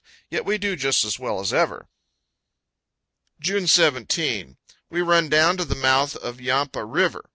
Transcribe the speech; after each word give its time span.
Yet 0.31 0.45
we 0.45 0.57
do 0.57 0.75
just 0.75 1.05
as 1.05 1.19
well 1.19 1.39
as 1.39 1.53
ever. 1.53 1.87
June 3.39 3.67
17. 3.67 4.57
We 4.89 5.01
run 5.03 5.29
down 5.29 5.57
to 5.57 5.63
the 5.65 5.75
mouth 5.75 6.15
of 6.15 6.41
Yampa 6.41 6.83
River. 6.83 7.29